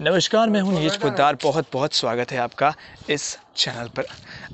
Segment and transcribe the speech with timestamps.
[0.00, 2.72] नमस्कार मैं हूँ नीरज पुद्दार। बहुत बहुत स्वागत है आपका
[3.08, 4.04] इस चैनल पर।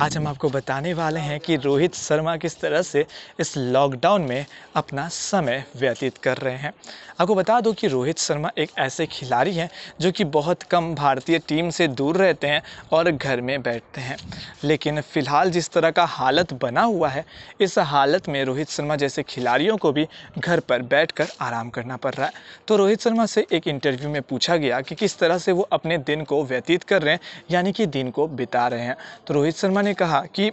[0.00, 3.06] आज हम आपको बताने वाले हैं कि रोहित शर्मा किस तरह से
[3.40, 6.72] इस लॉकडाउन में अपना समय व्यतीत कर रहे हैं।
[7.20, 9.68] आपको बता दूँ कि रोहित शर्मा एक ऐसे खिलाड़ी हैं
[10.00, 14.16] जो कि बहुत कम भारतीय टीम से दूर रहते हैं और घर में बैठते हैं।
[14.64, 17.24] लेकिन फ़िलहाल जिस तरह का हालत बना हुआ है,
[17.60, 20.06] इस हालत में रोहित शर्मा जैसे खिलाड़ियों को भी
[20.38, 22.32] घर पर बैठ कर आराम करना पड़ रहा है।
[22.68, 25.98] तो रोहित शर्मा से एक इंटरव्यू में पूछा गया कि किस तरह से वो अपने
[25.98, 28.89] दिन को व्यतीत कर रहे हैं, यानी कि दिन को बिता रहे हैं।
[29.26, 30.50] तो रोहित शर्मा ने कहा कि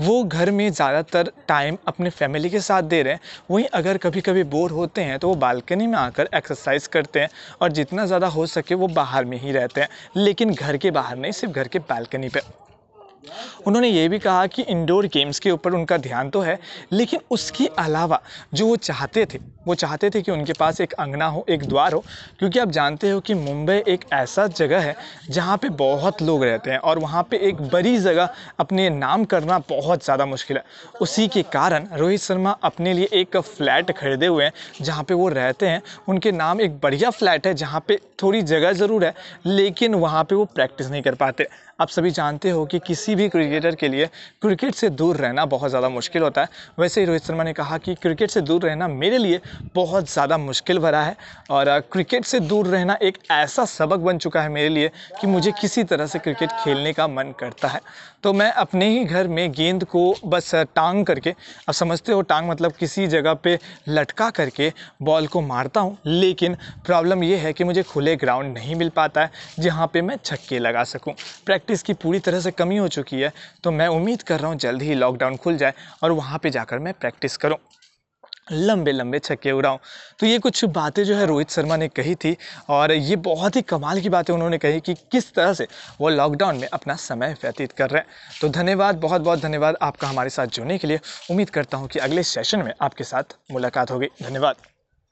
[0.00, 3.20] वो घर में ज़्यादातर टाइम अपने फैमिली के साथ दे रहे हैं।
[3.50, 7.28] वहीं अगर कभी कभी बोर होते हैं तो वो बालकनी में आकर एक्सरसाइज करते हैं
[7.62, 11.16] और जितना ज़्यादा हो सके वो बाहर में ही रहते हैं। लेकिन घर के बाहर
[11.16, 12.56] नहीं, सिर्फ़ घर के बालकनी पर
[13.66, 16.58] उन्होंने ये भी कहा कि इंडोर गेम्स के ऊपर उनका ध्यान तो है,
[16.92, 18.20] लेकिन उसके अलावा
[18.54, 21.92] जो वो चाहते थे वो चाहते थे कि उनके पास एक अंगना हो, एक द्वार
[21.92, 22.04] हो,
[22.38, 24.94] क्योंकि आप जानते हो कि मुंबई एक ऐसा जगह है
[25.30, 28.28] जहाँ पे बहुत लोग रहते हैं और वहाँ पे एक बड़ी जगह
[28.60, 30.64] अपने नाम करना बहुत ज़्यादा मुश्किल है।
[31.00, 35.28] उसी के कारण रोहित शर्मा अपने लिए एक फ्लैट खरीदे हुए हैं जहाँ पे वो
[35.30, 39.14] रहते हैं। उनके नाम एक बढ़िया फ्लैट है जहाँ पे थोड़ी जगह ज़रूर है,
[39.46, 41.46] लेकिन वहाँ पे वो प्रैक्टिस नहीं कर पाते।
[41.80, 44.06] आप सभी जानते हो कि किसी भी क्रिकेटर के लिए
[44.42, 47.78] क्रिकेट से दूर रहना बहुत ज़्यादा मुश्किल होता है। वैसे ही रोहित शर्मा ने कहा
[47.78, 49.40] कि क्रिकेट से दूर रहना मेरे लिए
[49.74, 51.16] बहुत ज़्यादा मुश्किल भरा है।
[51.50, 55.52] और क्रिकेट से दूर रहना एक ऐसा सबक बन चुका है मेरे लिए कि मुझे
[55.52, 57.80] किसी तरह से क्रिकेट खेलने का मन करता है।
[58.22, 62.48] तो मैं अपने ही घर में गेंद को बस टांग करके, अब समझते हो टांग
[62.48, 66.54] मतलब किसी जगह पे लटका करके बॉल को मारता हूँ, लेकिन
[66.86, 70.58] प्रॉब्लम ये है कि मुझे खुले ग्राउंड नहीं मिल पाता है, जहाँ पे मैं छक्के
[70.58, 71.14] लगा सकूँ।
[71.46, 73.32] प्रैक्टिस की पूरी तरह से कमी हो चुकी है
[73.64, 76.78] तो मैं उम्मीद कर रहा हूँ जल्द ही लॉकडाउन खुल जाए और वहाँ पर जाकर
[76.78, 77.56] मैं प्रैक्टिस करूँ।
[78.52, 79.78] लंबे लंबे छक्के उड़ाऊँ।
[80.20, 82.36] तो ये कुछ बातें जो है रोहित शर्मा ने कही थी
[82.68, 85.66] और ये बहुत ही कमाल की बातें उन्होंने कही कि किस तरह से
[86.00, 90.08] वो लॉकडाउन में अपना समय व्यतीत कर रहे हैं। तो धन्यवाद बहुत बहुत धन्यवाद आपका
[90.08, 93.90] हमारे साथ जुड़ने के लिए। उम्मीद करता हूँ कि अगले सेशन में आपके साथ मुलाकात
[93.90, 94.77] होगी। धन्यवाद।